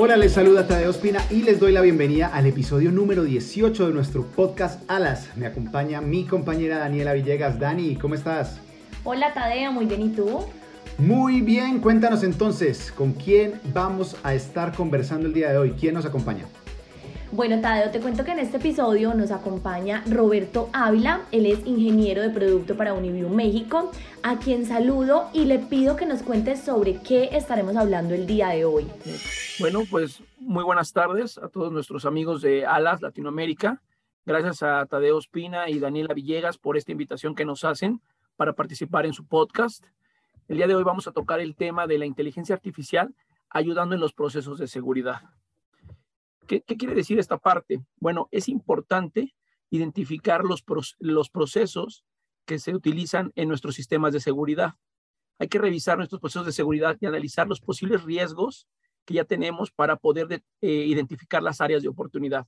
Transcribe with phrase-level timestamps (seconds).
[0.00, 3.92] Hola, les saluda Tadeo Espina y les doy la bienvenida al episodio número 18 de
[3.92, 5.26] nuestro podcast Alas.
[5.34, 7.58] Me acompaña mi compañera Daniela Villegas.
[7.58, 8.60] Dani, ¿cómo estás?
[9.02, 10.44] Hola Tadeo, muy bien, ¿y tú?
[10.98, 15.72] Muy bien, cuéntanos entonces, ¿con quién vamos a estar conversando el día de hoy?
[15.72, 16.44] ¿Quién nos acompaña?
[17.30, 21.20] Bueno, Tadeo, te cuento que en este episodio nos acompaña Roberto Ávila.
[21.30, 23.92] Él es ingeniero de producto para Uniview México,
[24.22, 28.48] a quien saludo y le pido que nos cuente sobre qué estaremos hablando el día
[28.48, 28.86] de hoy.
[29.60, 33.82] Bueno, pues muy buenas tardes a todos nuestros amigos de Alas Latinoamérica.
[34.24, 38.00] Gracias a Tadeo Espina y Daniela Villegas por esta invitación que nos hacen
[38.36, 39.84] para participar en su podcast.
[40.48, 43.14] El día de hoy vamos a tocar el tema de la inteligencia artificial
[43.50, 45.20] ayudando en los procesos de seguridad.
[46.48, 47.82] ¿Qué, quiere decir esta parte?
[48.00, 49.34] Bueno, es importante
[49.70, 50.64] identificar los,
[50.98, 52.04] los procesos
[52.46, 54.74] que se utilizan en nuestros sistemas de seguridad.
[55.38, 58.66] Hay que revisar nuestros procesos de seguridad y analizar los posibles riesgos
[59.04, 62.46] que ya tenemos para poder eh, identificar las áreas de oportunidad.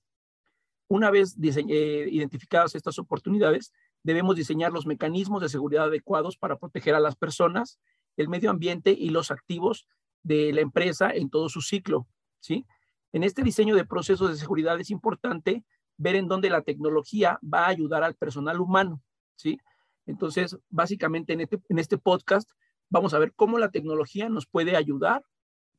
[0.89, 6.95] Una vez eh, identificadas estas oportunidades, debemos diseñar los mecanismos de seguridad adecuados para proteger
[6.95, 7.79] a las personas,
[8.17, 9.87] el medio ambiente y los activos
[10.23, 12.09] de la empresa en todo su ciclo,
[12.41, 12.67] ¿sí?
[13.13, 15.65] En este diseño de procesos de seguridad es importante
[15.97, 19.03] ver en dónde la tecnología va a ayudar al personal humano,
[19.37, 19.59] ¿sí?
[20.07, 22.51] Entonces, básicamente en este, en este podcast
[22.89, 25.23] vamos a ver cómo la tecnología nos puede ayudar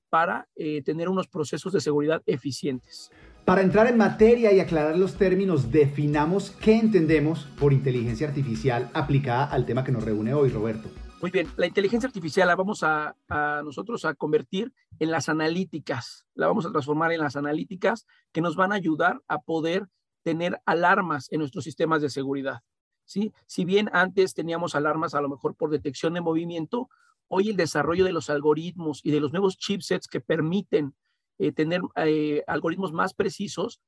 [0.09, 3.11] para eh, tener unos procesos de seguridad eficientes.
[3.45, 9.45] Para entrar en materia y aclarar los términos, definamos qué entendemos por inteligencia artificial aplicada
[9.45, 10.89] al tema que nos reúne hoy, Roberto.
[11.21, 13.15] Muy bien, la inteligencia artificial la vamos a,
[13.63, 18.55] nosotros a convertir en las analíticas, la vamos a transformar en las analíticas que nos
[18.55, 19.87] van a ayudar a poder
[20.23, 22.61] tener alarmas en nuestros sistemas de seguridad.
[23.05, 23.31] ¿sí?
[23.45, 26.89] Si bien antes teníamos alarmas a lo mejor por detección de movimiento,
[27.27, 30.95] hoy el desarrollo de los algoritmos y de los nuevos chipsets que permiten
[31.37, 33.79] eh, tener eh, algoritmos más precisos,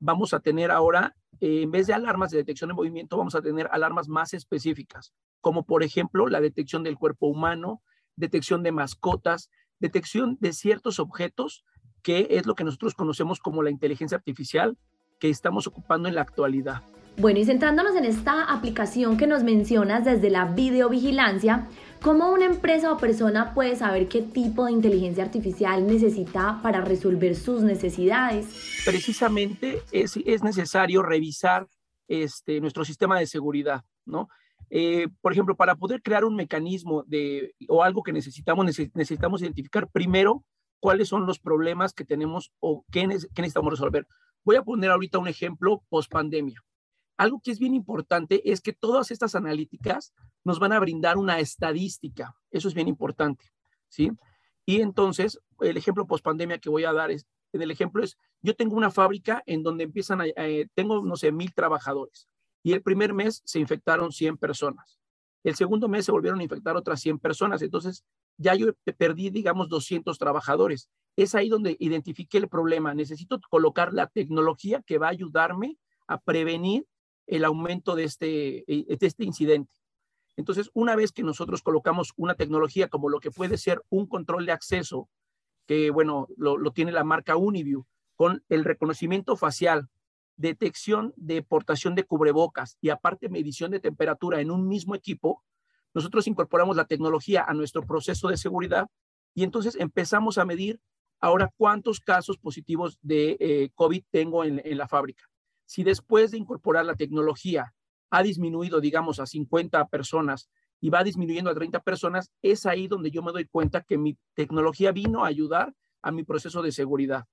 [0.00, 3.42] vamos a tener ahora, eh, en vez de alarmas de detección de movimiento, vamos a
[3.42, 7.82] tener alarmas más específicas como por ejemplo la detección del cuerpo humano,
[8.16, 11.64] detección de mascotas, detección de ciertos objetos,
[12.02, 14.76] que es lo que nosotros conocemos como la inteligencia artificial
[15.18, 16.82] que estamos ocupando en la actualidad.
[17.18, 21.68] Bueno, y centrándonos en esta aplicación que nos mencionas desde la videovigilancia,
[22.02, 27.36] ¿cómo una empresa o persona puede saber qué tipo de inteligencia artificial necesita para resolver
[27.36, 28.46] sus necesidades?
[28.84, 31.66] Precisamente es, es necesario revisar
[32.08, 34.28] este, nuestro sistema de seguridad, ¿no?
[34.68, 39.88] Eh, por ejemplo, para poder crear un mecanismo de, o algo que necesitamos, necesitamos identificar
[39.88, 40.44] primero
[40.80, 44.06] cuáles son los problemas que tenemos o qué, necesitamos resolver.
[44.44, 46.62] Voy a poner ahorita un ejemplo post pandemia.
[47.20, 51.38] Algo que es bien importante es que todas estas analíticas nos van a brindar una
[51.38, 52.34] estadística.
[52.50, 53.44] Eso es bien importante,
[53.90, 54.10] ¿sí?
[54.64, 58.16] Y entonces, el ejemplo post pandemia que voy a dar es, en el ejemplo es,
[58.40, 62.26] yo tengo una fábrica en donde empiezan a, eh, tengo, no sé, mil trabajadores
[62.62, 64.98] y el primer mes se infectaron 100 personas.
[65.44, 67.60] El segundo mes se volvieron a infectar otras 100 personas.
[67.60, 68.02] Entonces,
[68.38, 70.88] ya yo perdí, digamos, 200 trabajadores.
[71.16, 72.94] Es ahí donde identifiqué el problema.
[72.94, 75.76] Necesito colocar la tecnología que va a ayudarme
[76.06, 76.86] a prevenir
[77.30, 79.72] el aumento de este, eh, este incidente.
[80.36, 84.46] Entonces, una vez que nosotros colocamos una tecnología como lo que puede ser un control
[84.46, 85.08] de acceso,
[85.66, 87.86] que bueno, lo, tiene la marca Uniview,
[88.16, 89.88] con el reconocimiento facial,
[90.36, 95.44] detección de portación de cubrebocas y aparte medición de temperatura en un mismo equipo,
[95.94, 98.88] nosotros incorporamos la tecnología a nuestro proceso de seguridad
[99.34, 100.80] y entonces empezamos a medir
[101.20, 105.29] ahora cuántos casos positivos de eh, COVID tengo en, en la fábrica.
[105.70, 107.72] Si después de incorporar la tecnología
[108.10, 110.50] ha disminuido, digamos, a 50 personas
[110.80, 114.18] y va disminuyendo a 30 personas, es ahí donde yo me doy cuenta que mi
[114.34, 115.72] tecnología vino a ayudar
[116.02, 117.26] a mi proceso de seguridad.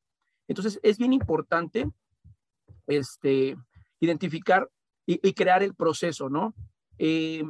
[0.48, 1.90] Entonces, es bien importante
[2.86, 3.58] este,
[4.00, 4.70] identificar
[5.08, 6.54] y, crear el proceso, ¿no?
[7.00, 7.44] Eh,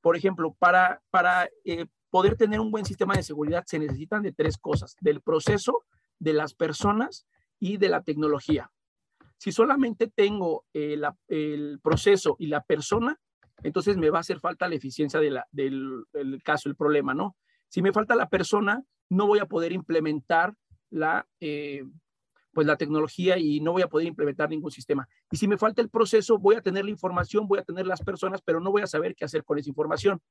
[0.00, 4.32] por ejemplo, para, para eh, poder tener un buen sistema de seguridad se necesitan de
[4.32, 5.84] tres cosas, del proceso,
[6.18, 7.28] de las personas
[7.60, 8.72] y de la tecnología.
[9.38, 13.18] Si solamente tengo eh, el proceso y la persona,
[13.62, 17.36] entonces me va a hacer falta la eficiencia del, caso, el problema, ¿no?
[17.68, 20.54] Si me falta la persona, no voy a poder implementar
[20.90, 21.26] la,
[22.56, 25.06] pues la tecnología y no voy a poder implementar ningún sistema.
[25.30, 28.02] Y si me falta el proceso, voy a tener la información, voy a tener las
[28.02, 30.22] personas, pero no voy a saber qué hacer con esa información.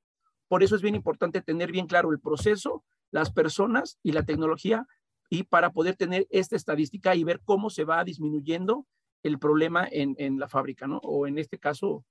[0.48, 4.86] Por eso es bien importante tener bien claro el proceso, las personas y la tecnología
[5.30, 8.86] y para poder tener esta estadística y ver cómo se va disminuyendo
[9.26, 10.98] el problema en, en la fábrica, ¿no?
[11.02, 12.04] O en este caso,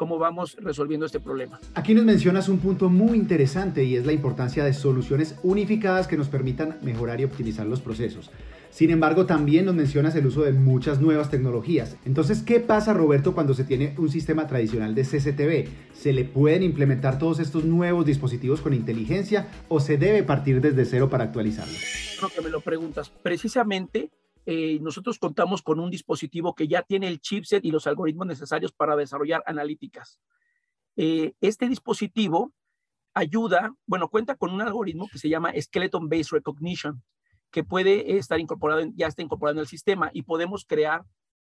[0.00, 1.60] cómo vamos resolviendo este problema.
[1.74, 6.16] Aquí nos mencionas un punto muy interesante y es la importancia de soluciones unificadas que
[6.16, 8.30] nos permitan mejorar y optimizar los procesos.
[8.70, 11.98] Sin embargo, también nos mencionas el uso de muchas nuevas tecnologías.
[12.06, 15.68] Entonces, ¿qué pasa, Roberto, cuando se tiene un sistema tradicional de CCTV?
[15.92, 20.86] ¿Se le pueden implementar todos estos nuevos dispositivos con inteligencia o se debe partir desde
[20.86, 22.16] cero para actualizarlos?
[22.16, 23.10] Creo que me lo preguntas.
[23.10, 24.08] Precisamente
[24.52, 28.72] eh, nosotros contamos con un dispositivo que ya tiene el chipset y los algoritmos necesarios
[28.72, 30.18] para desarrollar analíticas.
[30.96, 32.52] Eh, este dispositivo
[33.14, 37.00] ayuda, bueno, cuenta con un algoritmo que se llama Skeleton Based Recognition,
[37.52, 41.04] que puede estar incorporado, ya está incorporado en el sistema y podemos crear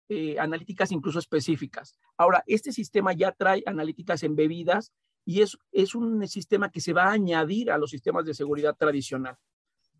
[0.08, 1.96] eh, analíticas incluso específicas.
[2.16, 4.92] Ahora, este sistema ya trae analíticas embebidas
[5.24, 8.76] y es, es un sistema que se va a añadir a los sistemas de seguridad
[8.76, 9.38] tradicional.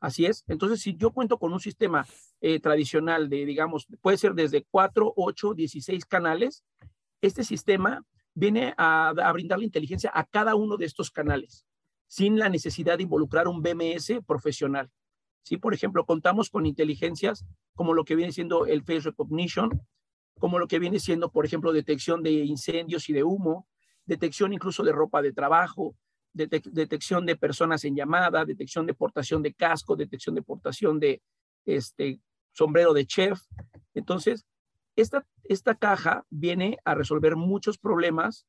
[0.03, 0.43] Así es.
[0.49, 2.05] Entonces, si yo cuento con un sistema
[2.41, 6.65] eh, tradicional de, digamos, puede ser desde 4, 8, 16 canales,
[7.21, 8.05] este sistema
[8.35, 11.65] viene a, a brindar la inteligencia a cada uno de estos canales,
[12.09, 14.91] sin la necesidad de involucrar un BMS profesional.
[15.45, 17.47] Si, por ejemplo, contamos con inteligencias
[17.77, 19.71] como lo que viene siendo el face recognition,
[20.41, 23.69] como lo que viene siendo, por ejemplo, detección de incendios y de humo,
[24.05, 25.95] detección incluso de ropa de trabajo,
[26.33, 31.23] detección de personas en llamada, detección de portación de casco, detección de portación de
[31.65, 32.21] este,
[32.53, 33.41] sombrero de chef.
[33.95, 34.47] Entonces,
[34.97, 38.47] esta, esta caja viene a resolver muchos problemas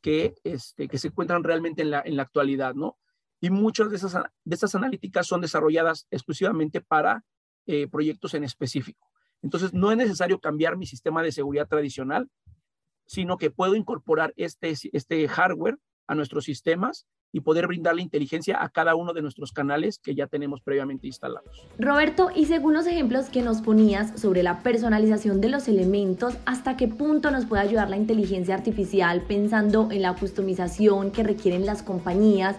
[0.00, 2.98] que, este, que se encuentran realmente en la, en la actualidad, ¿no?
[3.40, 7.24] Y muchas de esas, de estas analíticas son desarrolladas exclusivamente para
[7.66, 9.10] eh, proyectos en específico.
[9.42, 12.28] Entonces, no es necesario cambiar mi sistema de seguridad tradicional,
[13.06, 18.68] sino que puedo incorporar este, este hardware a nuestros sistemas y poder brindarle inteligencia a
[18.68, 21.66] cada uno de nuestros canales que ya tenemos previamente instalados.
[21.78, 26.76] Roberto, y según los ejemplos que nos ponías sobre la personalización de los elementos, ¿hasta
[26.76, 31.82] qué punto nos puede ayudar la inteligencia artificial pensando en la customización que requieren las
[31.82, 32.56] compañías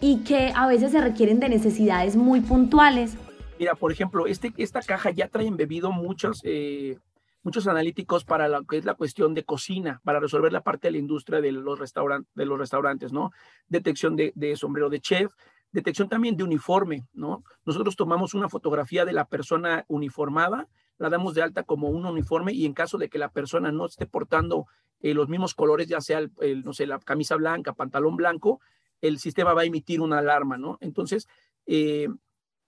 [0.00, 3.16] y que a veces se requieren de necesidades muy puntuales?
[3.58, 6.40] Mira, por ejemplo, este, esta caja ya trae embebido muchos...
[6.44, 6.98] Eh,
[7.44, 10.92] muchos analíticos para lo que es la cuestión de cocina, para resolver la parte de
[10.92, 13.30] la industria de los, de los restaurantes, ¿no?
[13.68, 15.32] Detección de, sombrero de chef,
[15.70, 17.44] detección también de uniforme, ¿no?
[17.64, 20.68] Nosotros tomamos una fotografía de la persona uniformada,
[20.98, 23.86] la damos de alta como un uniforme y en caso de que la persona no
[23.86, 24.66] esté portando
[25.00, 28.60] eh, los mismos colores, ya sea, el, no sé, la camisa blanca, pantalón blanco,
[29.02, 30.78] el sistema va a emitir una alarma, ¿no?
[30.80, 31.28] Entonces,
[31.66, 32.08] eh,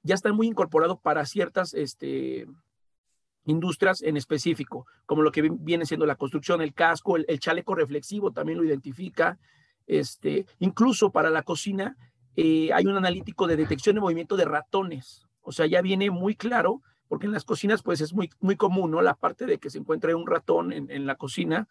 [0.02, 2.46] ya está muy incorporado para ciertas, este,
[3.46, 8.32] industrias en específico, como lo que viene siendo la construcción, el casco, el, chaleco reflexivo
[8.32, 9.38] también lo identifica.
[9.86, 11.96] Este, incluso para la cocina
[12.34, 15.26] eh, hay un analítico de detección de movimiento de ratones.
[15.40, 18.90] O sea, ya viene muy claro, porque en las cocinas pues es muy, muy común,
[18.90, 19.00] ¿no?
[19.00, 21.68] La parte de que se encuentre un ratón en, la cocina.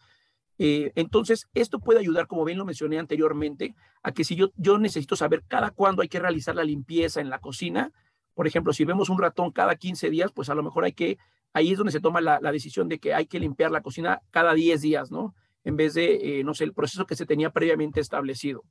[0.57, 4.77] Eh, entonces, esto puede ayudar, como bien lo mencioné anteriormente, a que si yo, yo
[4.77, 7.91] necesito saber cada cuándo hay que realizar la limpieza en la cocina,
[8.33, 11.17] por ejemplo, si vemos un ratón cada 15 días, pues a lo mejor hay que
[11.55, 14.53] ahí es donde se toma la, decisión de que hay que limpiar la cocina cada
[14.53, 15.33] 10 días, ¿no?
[15.63, 18.65] En vez de, eh, no sé, el proceso que se tenía previamente establecido.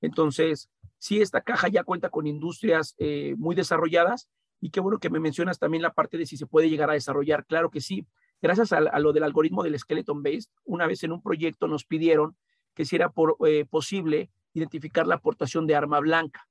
[0.00, 5.10] Entonces, sí, esta caja ya cuenta con industrias eh, muy desarrolladas y qué bueno que
[5.10, 7.44] me mencionas también la parte de si se puede llegar a desarrollar.
[7.44, 8.06] Claro que sí.
[8.40, 12.36] Gracias a, lo del algoritmo del skeleton based, una vez en un proyecto nos pidieron
[12.74, 13.12] que si era
[13.46, 16.48] eh, posible identificar la aportación de arma blanca.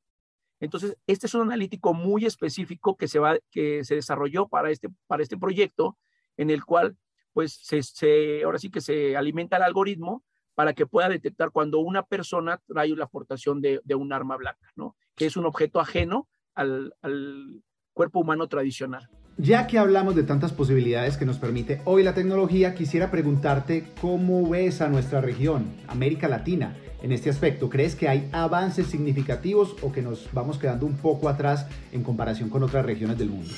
[0.60, 4.90] Entonces, este es un analítico muy específico que se, va, que se desarrolló para este,
[5.08, 5.98] para este proyecto,
[6.36, 6.98] en el cual,
[7.34, 10.24] pues, se, ahora sí que se alimenta el algoritmo
[10.56, 14.96] para que pueda detectar cuando una persona trae la aportación de, un arma blanca, ¿no?
[15.16, 17.62] Que es un objeto ajeno al, al
[17.94, 19.08] cuerpo humano tradicional.
[19.38, 24.50] Ya que hablamos de tantas posibilidades que nos permite hoy la tecnología, quisiera preguntarte cómo
[24.50, 27.70] ves a nuestra región, América Latina en este aspecto?
[27.70, 32.50] ¿Crees que hay avances significativos o que nos vamos quedando un poco atrás en comparación
[32.50, 33.52] con otras regiones del mundo?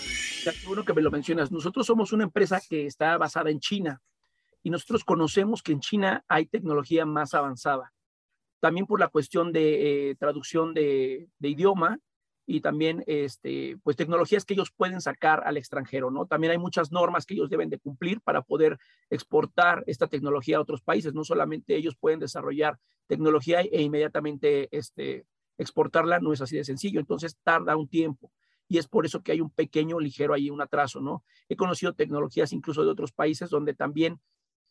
[0.65, 1.51] Bueno que me lo mencionas.
[1.51, 4.01] Nosotros somos una empresa que está basada en China
[4.63, 7.93] y nosotros conocemos que en China hay tecnología más avanzada.
[8.59, 11.97] También por la cuestión de eh, traducción de, de idioma,
[12.49, 16.25] y también este, pues tecnologías que ellos pueden sacar al extranjero, ¿no?
[16.25, 18.79] También hay muchas normas que ellos deben de cumplir para poder
[19.11, 25.27] exportar esta tecnología a otros países, no solamente ellos pueden desarrollar tecnología e inmediatamente este,
[25.59, 28.31] exportarla, no es así de sencillo, entonces tarda un tiempo.
[28.67, 31.23] y es por eso que hay un pequeño, ligero ahí, un atraso, ¿no?
[31.49, 34.19] He conocido tecnologías incluso de otros países donde también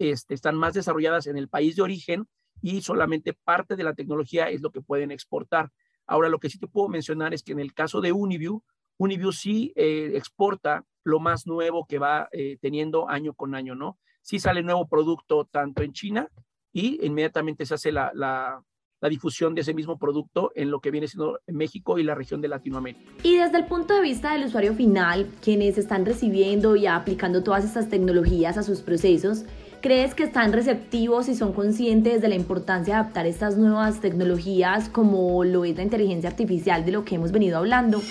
[0.01, 2.27] este, están más desarrolladas en el país de origen
[2.61, 5.71] y solamente parte de la tecnología es lo que pueden exportar.
[6.09, 8.63] Ahora, lo que sí te puedo mencionar es que en el caso de Uniview,
[8.97, 13.99] Uniview sí eh, exporta lo más nuevo que va eh, teniendo año con año, ¿no?
[14.23, 16.29] Sí sale nuevo producto tanto en China
[16.73, 18.63] y inmediatamente se hace la, la,
[19.01, 22.41] la difusión de ese mismo producto en lo que viene siendo México y la región
[22.41, 23.11] de Latinoamérica.
[23.23, 27.65] Y desde el punto de vista del usuario final, quienes están recibiendo y aplicando todas
[27.65, 29.45] estas tecnologías a sus procesos,
[29.81, 34.89] ¿Crees que están receptivos y son conscientes de la importancia de adaptar estas nuevas tecnologías
[34.89, 38.03] como lo es la inteligencia artificial de lo que hemos venido hablando?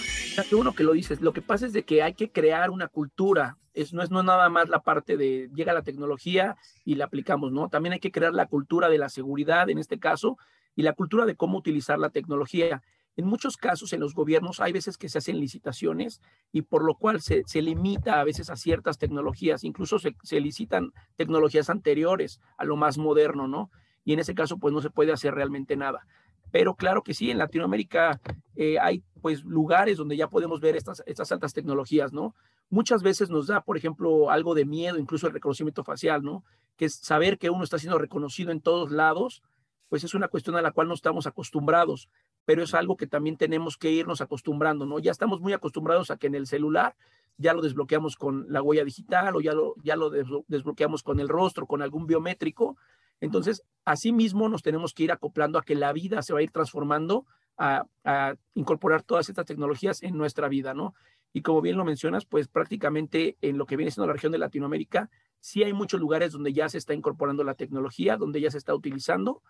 [0.50, 1.20] Qué bueno que lo dices.
[1.20, 3.58] Lo que pasa es de que hay que crear una cultura.
[3.74, 6.56] Es, no es no nada más la parte de llega la tecnología
[6.86, 7.68] y la aplicamos, ¿no?
[7.68, 10.38] También hay que crear la cultura de la seguridad en este caso
[10.74, 12.82] y la cultura de cómo utilizar la tecnología.
[13.18, 16.22] En muchos casos en los gobiernos hay veces que se hacen licitaciones
[16.52, 21.72] y por lo cual se, limita a veces a ciertas tecnologías, incluso se, licitan tecnologías
[21.72, 23.72] anteriores a lo más moderno, ¿no?
[24.06, 26.06] Y en ese caso pues no se puede hacer realmente nada.
[26.52, 28.22] Pero claro que sí, en Latinoamérica
[28.56, 32.36] eh, hay pues lugares donde ya podemos ver estas, estas altas tecnologías, ¿no?
[32.70, 36.44] Muchas veces nos da, por ejemplo, algo de miedo, incluso el reconocimiento facial, ¿no?
[36.76, 39.42] Que es saber que uno está siendo reconocido en todos lados,
[39.90, 42.10] pues es una cuestión a la cual no estamos acostumbrados
[42.48, 45.00] pero es algo que también tenemos que irnos acostumbrando, ¿no?
[45.00, 46.96] Ya estamos muy acostumbrados a que en el celular
[47.36, 51.28] ya lo desbloqueamos con la huella digital o ya lo, ya lo desbloqueamos con el
[51.28, 52.78] rostro, con algún biométrico.
[53.20, 56.42] Entonces, así mismo nos tenemos que ir acoplando a que la vida se va a
[56.42, 57.26] ir transformando
[57.58, 60.96] a, a incorporar todas estas tecnologías en nuestra vida, ¿no?
[61.34, 64.38] Y como bien lo mencionas, pues prácticamente en lo que viene siendo la región de
[64.38, 65.10] Latinoamérica,
[65.42, 68.74] sí hay muchos lugares donde ya se está incorporando la tecnología, donde ya se está
[68.74, 69.42] utilizando,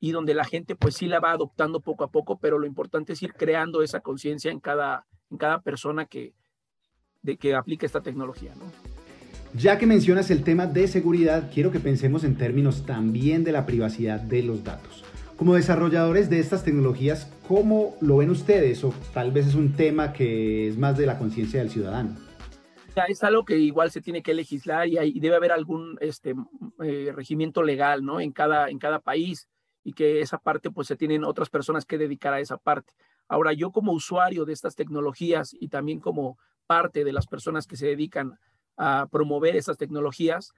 [0.00, 3.12] y donde la gente pues sí la va adoptando poco a poco, pero lo importante
[3.12, 6.32] es ir creando esa conciencia en cada, en cada persona que,
[7.22, 8.54] de, que aplique esta tecnología.
[8.56, 8.64] ¿no?
[9.54, 13.66] Ya que mencionas el tema de seguridad, quiero que pensemos en términos también de la
[13.66, 15.04] privacidad de los datos.
[15.36, 18.82] Como desarrolladores de estas tecnologías, ¿cómo lo ven ustedes?
[18.84, 22.16] O tal vez es un tema que es más de la conciencia del ciudadano.
[23.08, 26.34] Es algo que igual se tiene que legislar y, debe haber algún este,
[26.82, 28.20] eh, regimiento legal ¿no?
[28.20, 29.48] en, cada, en cada país
[29.82, 32.92] y que esa parte pues se tienen otras personas que dedicar a esa parte.
[33.28, 37.76] Ahora, yo como usuario de estas tecnologías y también como parte de las personas que
[37.76, 38.38] se dedican
[38.76, 40.52] a promover esas tecnologías,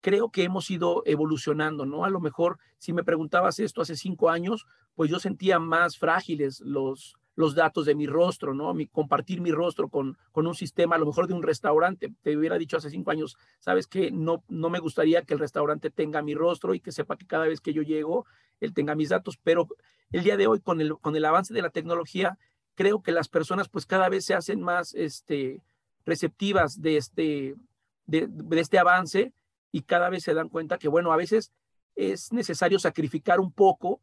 [0.00, 2.04] creo que hemos ido evolucionando, ¿no?
[2.04, 6.60] A lo mejor, si me preguntabas esto hace cinco años, pues yo sentía más frágiles
[6.60, 8.74] los, los datos de mi rostro, ¿no?
[8.74, 12.12] Mi, compartir mi rostro con, con un sistema, a lo mejor de un restaurante.
[12.22, 15.90] Te hubiera dicho hace cinco años, sabes que no, no me gustaría que el restaurante
[15.90, 18.26] tenga mi rostro y que sepa que cada vez que yo llego,
[18.64, 19.68] él tenga mis datos, pero
[20.10, 22.38] el día de hoy, con el, con el avance de la tecnología,
[22.74, 25.60] creo que las personas pues cada vez se hacen más este,
[26.04, 27.54] receptivas de este,
[28.06, 29.32] de, de este avance
[29.70, 31.52] y cada vez se dan cuenta que, bueno, a veces
[31.94, 34.00] es necesario sacrificar un poco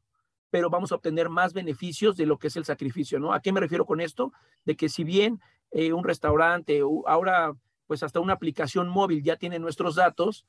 [0.49, 3.33] pero vamos a obtener más beneficios de lo que es el sacrificio, ¿no?
[3.33, 4.31] ¿A qué me refiero con esto?
[4.65, 5.39] De que si bien
[5.71, 7.53] eh, un restaurante, o ahora
[7.87, 10.45] pues hasta una aplicación móvil ya tiene nuestros datos,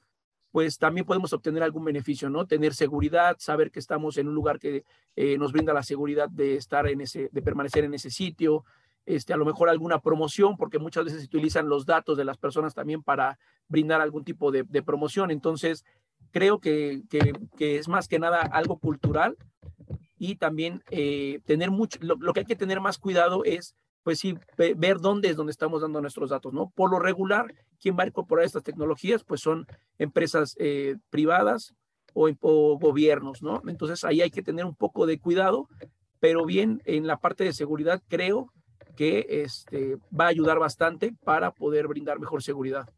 [0.50, 2.46] pues también podemos obtener algún beneficio, ¿no?
[2.46, 4.84] Tener seguridad, saber que estamos en un lugar que
[5.16, 8.64] eh, nos brinda la seguridad de estar en ese, de permanecer en ese sitio,
[9.06, 12.36] este, a lo mejor alguna promoción, porque muchas veces se utilizan los datos de las
[12.36, 13.38] personas también para
[13.68, 15.30] brindar algún tipo de, promoción.
[15.30, 15.84] Entonces,
[16.32, 19.36] creo que, que, es más que nada algo cultural
[20.18, 24.36] y también eh, tener mucho, lo, que hay que tener más cuidado es, pues sí,
[24.56, 26.70] ver dónde es donde estamos dando nuestros datos, ¿no?
[26.70, 29.66] Por lo regular, quien va a incorporar estas tecnologías, pues son
[29.98, 31.74] empresas eh, privadas
[32.14, 33.62] o, o, gobiernos, ¿no?
[33.66, 35.68] Entonces ahí hay que tener un poco de cuidado,
[36.18, 38.52] pero bien, en la parte de seguridad creo
[38.96, 42.88] que este, va a ayudar bastante para poder brindar mejor seguridad,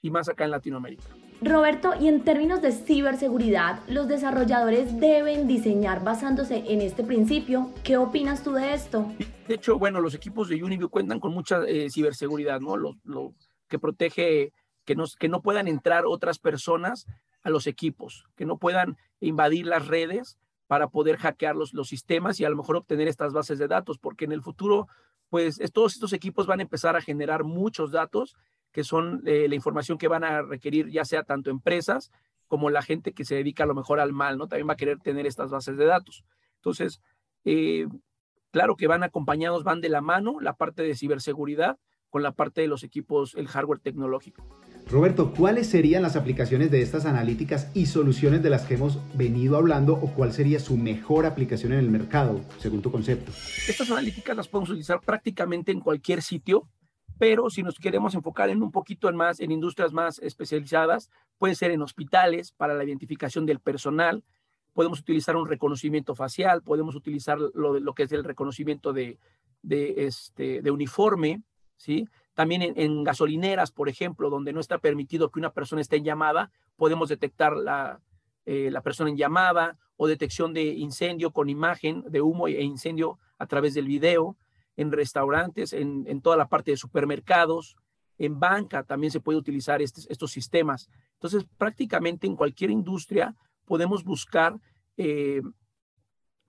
[0.00, 1.04] y más acá en Latinoamérica.
[1.42, 7.70] Roberto, y en términos de ciberseguridad, los desarrolladores deben diseñar basándose en este principio.
[7.84, 9.12] ¿Qué opinas tú de esto?
[9.46, 12.76] De hecho, bueno, los equipos de Uniview cuentan con mucha eh, ciberseguridad, ¿no?
[12.76, 13.34] Lo,
[13.68, 14.52] que protege
[14.84, 17.06] que que no puedan entrar otras personas
[17.42, 22.40] a los equipos, que no puedan invadir las redes para poder hackear los, los sistemas
[22.40, 24.88] y a lo mejor obtener estas bases de datos, porque en el futuro,
[25.28, 28.36] pues todos estos equipos van a empezar a generar muchos datos
[28.76, 32.10] que son eh, la información que van a requerir ya sea tanto empresas
[32.46, 34.48] como la gente que se dedica a lo mejor al mal, ¿no?
[34.48, 36.26] También va a querer tener estas bases de datos.
[36.56, 37.00] Entonces,
[37.46, 37.86] eh,
[38.50, 41.78] claro que van acompañados, van de la mano la parte de ciberseguridad
[42.10, 44.46] con la parte de los equipos, el hardware tecnológico.
[44.90, 49.56] Roberto, ¿cuáles serían las aplicaciones de estas analíticas y soluciones de las que hemos venido
[49.56, 53.32] hablando o cuál sería su mejor aplicación en el mercado, según tu concepto?
[53.66, 56.68] Estas analíticas las podemos utilizar prácticamente en cualquier sitio,
[57.18, 61.54] pero si nos queremos enfocar en un poquito en más en industrias más especializadas, puede
[61.54, 64.24] ser en hospitales para la identificación del personal,
[64.72, 69.18] podemos utilizar un reconocimiento facial, podemos utilizar lo, lo que es el reconocimiento de,
[69.62, 71.42] de, este, de uniforme,
[71.76, 72.06] ¿sí?
[72.34, 76.50] También en, gasolineras, por ejemplo, donde no está permitido que una persona esté en llamada,
[76.76, 78.02] podemos detectar la,
[78.44, 83.18] eh, la persona en llamada o detección de incendio con imagen de humo e incendio
[83.38, 84.36] a través del video,
[84.76, 87.76] en restaurantes, en, en toda la parte de supermercados,
[88.18, 90.88] en banca también se puede utilizar estos sistemas.
[91.14, 94.58] Entonces, prácticamente en cualquier industria podemos buscar
[94.96, 95.42] eh,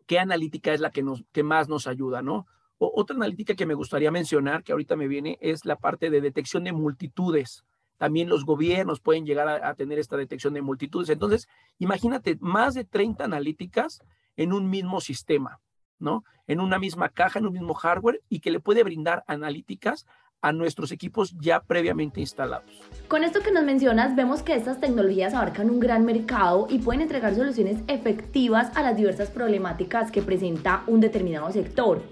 [0.06, 2.48] qué analítica es la que, nos, que más nos ayuda, ¿no?
[2.80, 6.64] otra analítica que me gustaría mencionar, que ahorita me viene, es la parte de detección
[6.64, 7.66] de multitudes.
[7.98, 11.10] También los gobiernos pueden llegar a, tener esta detección de multitudes.
[11.10, 11.48] Entonces,
[11.80, 14.04] imagínate más de 30 analíticas
[14.36, 15.60] en un mismo sistema,
[16.00, 16.24] ¿no?
[16.48, 20.06] En una misma caja, en un mismo hardware y que le puede brindar analíticas
[20.42, 22.70] a nuestros equipos ya previamente instalados.
[23.08, 27.02] Con esto que nos mencionas, vemos que estas tecnologías abarcan un gran mercado y pueden
[27.02, 32.04] entregar soluciones efectivas a las diversas problemáticas que presenta un determinado sector.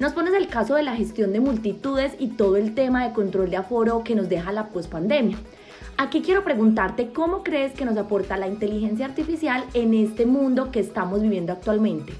[0.00, 3.50] Nos pones el caso de la gestión de multitudes y todo el tema de control
[3.50, 5.36] de aforo que nos deja la pospandemia.
[5.96, 10.78] Aquí quiero preguntarte cómo crees que nos aporta la inteligencia artificial en este mundo que
[10.78, 12.12] estamos viviendo actualmente.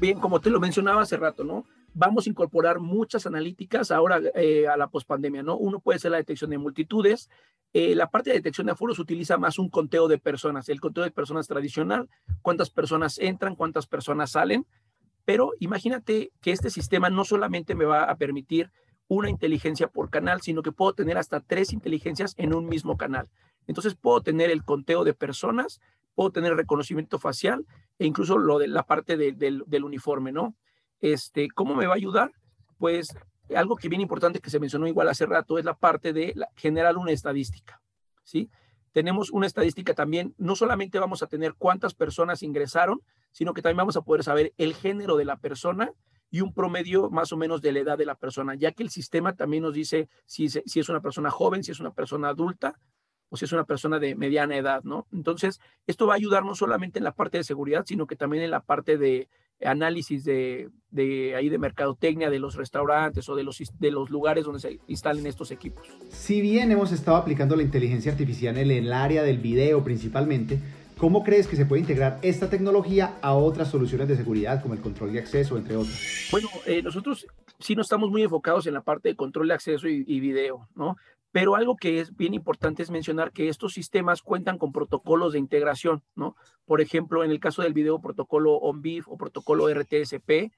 [0.00, 1.64] Bien, como te lo mencionaba hace rato, ¿no?
[1.94, 5.56] Vamos a incorporar muchas analíticas ahora eh, a la pospandemia, ¿no?
[5.56, 7.30] Uno puede ser la detección de multitudes.
[7.72, 10.68] Eh, la parte de detección de aforos utiliza más un conteo de personas.
[10.68, 12.08] El conteo de personas tradicional,
[12.42, 14.66] cuántas personas entran, cuántas personas salen.
[15.24, 18.70] Pero imagínate que este sistema no solamente me va a permitir
[19.06, 23.28] una inteligencia por canal, sino que puedo tener hasta tres inteligencias en un mismo canal.
[23.66, 25.80] Entonces puedo tener el conteo de personas,
[26.14, 27.66] puedo tener reconocimiento facial
[27.98, 30.56] e incluso lo de la parte del uniforme, ¿no?
[31.00, 32.32] Este, ¿Cómo me va a ayudar?
[32.78, 33.14] Pues
[33.54, 36.96] algo que bien importante que se mencionó igual hace rato es la parte de generar
[36.96, 37.80] una estadística,
[38.22, 38.50] ¿sí?
[38.92, 43.00] Tenemos una estadística también, no solamente vamos a tener cuántas personas ingresaron,
[43.32, 45.90] sino que también vamos a poder saber el género de la persona
[46.30, 48.90] y un promedio más o menos de la edad de la persona, ya que el
[48.90, 52.78] sistema también nos dice si es una persona joven, si es una persona adulta
[53.34, 55.08] o si es una persona de mediana edad, ¿no?
[55.12, 58.44] Entonces, esto va a ayudar no solamente en la parte de seguridad, sino que también
[58.44, 59.26] en la parte de
[59.60, 64.44] análisis de, de ahí de mercadotecnia de los restaurantes o de los, de los lugares
[64.44, 65.84] donde se instalen estos equipos.
[66.10, 70.60] Si bien hemos estado aplicando la inteligencia artificial en el área del video principalmente,
[70.96, 74.80] ¿Cómo crees que se puede integrar esta tecnología a otras soluciones de seguridad como el
[74.80, 76.28] control de acceso, entre otras?
[76.30, 77.26] Bueno, eh, nosotros
[77.58, 80.96] sí no estamos muy enfocados en la parte de control de acceso y, video, ¿no?
[81.34, 85.40] Pero algo que es bien importante es mencionar que estos sistemas cuentan con protocolos de
[85.40, 86.36] integración, ¿no?
[86.64, 90.52] Por ejemplo, en el caso del video, protocolo ONBIF o protocolo RTSP,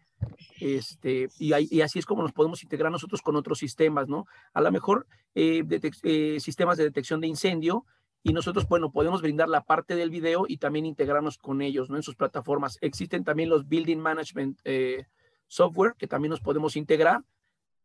[0.61, 4.27] este, y, así es como nos podemos integrar nosotros con otros sistemas, ¿no?
[4.53, 5.65] A lo mejor eh,
[6.03, 7.87] eh, sistemas de detección de incendio
[8.23, 11.97] y nosotros, bueno, podemos brindar la parte del video y también integrarnos con ellos, ¿no?
[11.97, 12.77] En sus plataformas.
[12.83, 15.07] Existen también los Building Management eh,
[15.47, 17.23] Software que también nos podemos integrar,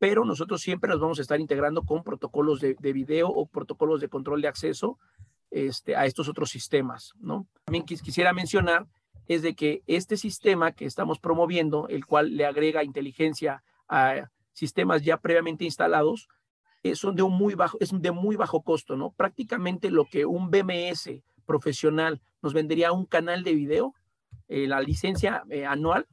[0.02, 4.10] pero nosotros siempre nos vamos a estar integrando con protocolos de, video o protocolos de
[4.10, 4.98] control de acceso
[5.52, 7.46] este, a estos otros sistemas, ¿no?
[7.66, 8.88] También quisiera mencionar
[9.28, 15.04] es de que este sistema que estamos promoviendo, el cual le agrega inteligencia a sistemas
[15.04, 16.30] ya previamente instalados,
[16.82, 19.12] eh, son de un muy bajo, es de muy bajo costo, ¿no?
[19.12, 23.94] Prácticamente lo que un BMS profesional nos vendería un canal de video,
[24.48, 26.08] eh, la licencia eh, anual,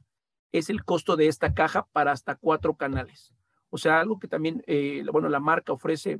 [0.51, 3.33] es el costo de esta caja para hasta cuatro canales.
[3.69, 4.63] O sea, algo que también,
[5.11, 6.19] bueno, la marca ofrece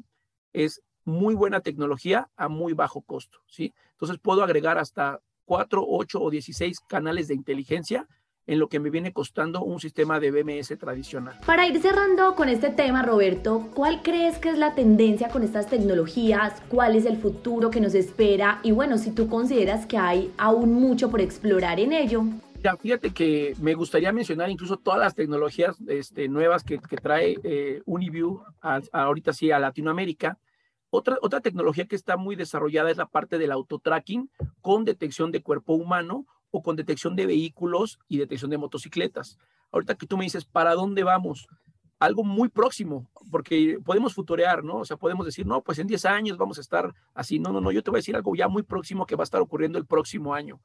[0.54, 3.74] es muy buena tecnología a muy bajo costo, ¿sí?
[3.92, 8.08] Entonces puedo agregar hasta cuatro, ocho o dieciséis canales de inteligencia
[8.46, 11.40] en lo que me viene costando un sistema de BMS tradicional.
[11.46, 15.68] Para ir cerrando con este tema, Roberto, ¿cuál crees que es la tendencia con estas
[15.68, 16.62] tecnologías?
[16.68, 18.60] ¿Cuál es el futuro que nos espera?
[18.64, 22.24] Y bueno, si tú consideras que hay aún mucho por explorar en ello.
[22.82, 28.43] Fíjate que me gustaría mencionar incluso todas las tecnologías este, nuevas que, trae eh, Uniview
[28.91, 30.38] ahorita sí a Latinoamérica.
[30.89, 35.41] Otra, otra tecnología que está muy desarrollada es la parte del autotracking con detección de
[35.41, 39.38] cuerpo humano o con detección de vehículos y detección de motocicletas.
[39.72, 41.48] Ahorita que tú me dices, ¿para dónde vamos?
[41.98, 44.78] Algo muy próximo, porque podemos futurear, ¿no?
[44.78, 47.39] O sea, podemos decir, no, pues en 10 años vamos a estar así.
[47.39, 49.26] No, no, no, yo te voy a decir algo ya muy próximo que va a
[49.26, 50.60] estar ocurriendo el próximo año.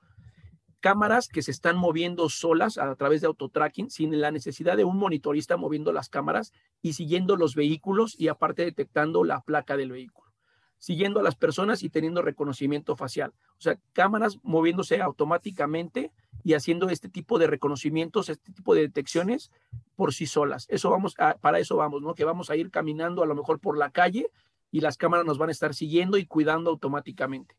[0.85, 4.99] Cámaras que se están moviendo solas a través de autotracking sin la necesidad de un
[4.99, 10.31] monitorista moviendo las cámaras y siguiendo los vehículos y aparte detectando la placa del vehículo.
[10.77, 13.33] siguiendo a las personas y teniendo reconocimiento facial.
[13.57, 19.51] O sea, cámaras moviéndose automáticamente y haciendo este tipo de reconocimientos, este tipo de detecciones
[19.97, 20.67] por sí solas.
[20.69, 22.15] Eso vamos para eso vamos, ¿no?
[22.15, 24.29] Que vamos a ir caminando a lo mejor por la calle
[24.71, 27.57] y las cámaras nos van a estar siguiendo y cuidando automáticamente.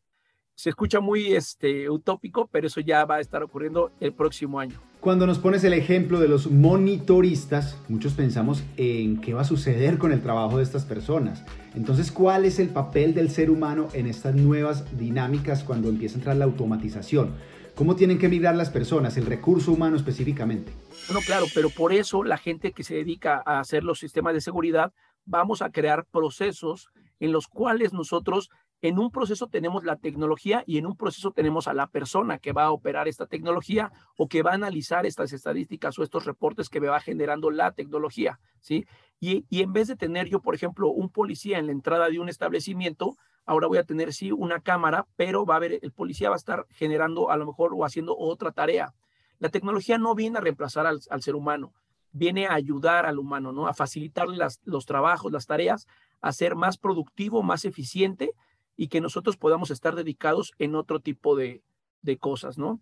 [0.58, 4.80] Se escucha muy este, utópico, pero eso ya va a estar ocurriendo el próximo año.
[5.00, 9.98] Cuando nos pones el ejemplo de los monitoristas, muchos pensamos en qué va a suceder
[9.98, 11.44] con el trabajo de estas personas.
[11.74, 16.20] Entonces, ¿cuál es el papel del ser humano en estas nuevas dinámicas cuando empieza a
[16.20, 17.34] entrar la automatización?
[17.74, 20.72] ¿Cómo tienen que migrar las personas, el recurso humano específicamente?
[21.12, 24.40] No, claro, pero por eso la gente que se dedica a hacer los sistemas de
[24.40, 24.94] seguridad,
[25.26, 26.88] vamos a crear procesos
[27.20, 28.48] en los cuales nosotros
[28.88, 32.52] en un proceso tenemos la tecnología y en un proceso tenemos a la persona que
[32.52, 36.68] va a operar esta tecnología o que va a analizar estas estadísticas o estos reportes
[36.68, 38.86] que me va generando la tecnología, ¿sí?
[39.18, 42.20] Y, y en vez de tener yo, por ejemplo, un policía en la entrada de
[42.20, 46.28] un establecimiento, ahora voy a tener sí una cámara, pero va a haber, el policía
[46.28, 48.92] va a estar generando a lo mejor o haciendo otra tarea.
[49.38, 51.72] La tecnología no viene a reemplazar al, al ser humano,
[52.12, 53.66] viene a ayudar al humano, ¿no?
[53.66, 55.86] A facilitarle las, los trabajos, las tareas,
[56.20, 58.32] a ser más productivo, más eficiente
[58.76, 61.62] y que nosotros podamos estar dedicados en otro tipo de,
[62.02, 62.80] de cosas, ¿no?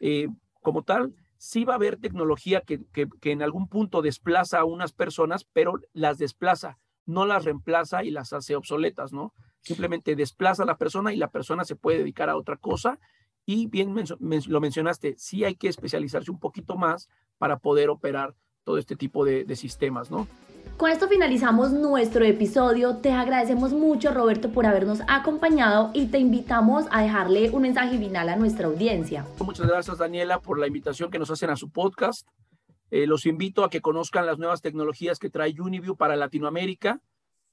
[0.00, 0.28] Eh,
[0.60, 4.64] como tal, sí va a haber tecnología que, que, que, en algún punto desplaza a
[4.64, 9.32] unas personas, pero las desplaza, no las reemplaza y las hace obsoletas, ¿no?
[9.62, 12.98] Simplemente desplaza a la persona y la persona se puede dedicar a otra cosa.
[13.46, 13.94] Y bien
[14.48, 19.24] lo mencionaste, sí hay que especializarse un poquito más para poder operar todo este tipo
[19.24, 20.26] de, de sistemas, ¿no?
[20.76, 22.96] Con esto finalizamos nuestro episodio.
[22.96, 28.30] Te agradecemos mucho Roberto por habernos acompañado y te invitamos a dejarle un mensaje final
[28.30, 29.26] a nuestra audiencia.
[29.44, 32.26] Muchas gracias Daniela por la invitación que nos hacen a su podcast.
[32.90, 37.00] Eh, los invito a que conozcan las nuevas tecnologías que trae Uniview para Latinoamérica.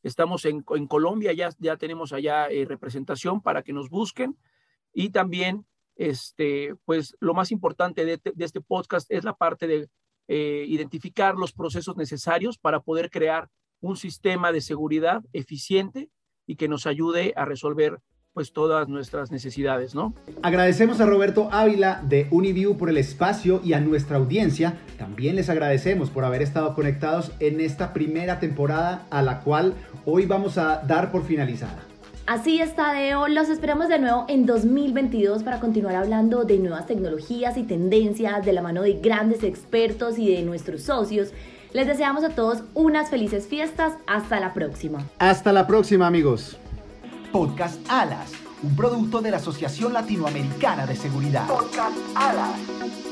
[0.04, 4.38] Estamos en, en Colombia, ya, ya tenemos allá eh, representación para que nos busquen.
[4.94, 5.66] Y también,
[5.98, 9.90] este, pues lo más importante de, de este podcast es la parte de
[10.28, 13.50] eh, identificar los procesos necesarios para poder crear
[13.82, 16.10] un sistema de seguridad eficiente
[16.46, 18.00] y que nos ayude a resolver
[18.34, 20.14] pues todas nuestras necesidades, ¿no?
[20.44, 24.78] Agradecemos a Roberto Ávila de Uniview por el espacio y a nuestra audiencia.
[25.00, 29.74] También les agradecemos por haber estado conectados en esta primera temporada a la cual
[30.06, 31.84] hoy vamos a dar por finalizada.
[32.28, 33.30] Así está, Deo.
[33.30, 38.52] Los esperamos de nuevo en 2022 para continuar hablando de nuevas tecnologías y tendencias de
[38.52, 41.30] la mano de grandes expertos y de nuestros socios.
[41.72, 43.94] Les deseamos a todos unas felices fiestas.
[44.08, 45.06] Hasta la próxima.
[45.20, 46.58] Hasta la próxima, amigos.
[47.32, 51.48] Podcast Alas, un producto de la Asociación Latinoamericana de Seguridad.
[51.48, 53.07] Podcast Alas.